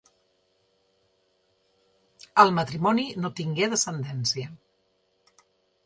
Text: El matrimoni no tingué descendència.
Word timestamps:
El 2.45 2.55
matrimoni 2.61 3.07
no 3.25 3.33
tingué 3.41 3.71
descendència. 3.77 4.53